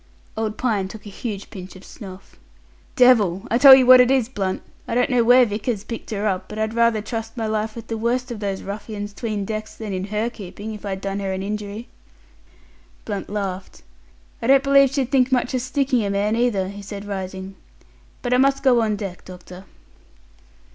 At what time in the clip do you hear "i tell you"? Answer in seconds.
3.51-3.85